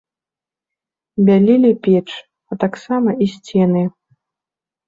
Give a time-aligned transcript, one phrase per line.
[1.27, 2.07] Бялілі печ,
[2.49, 3.83] а таксама і сцены.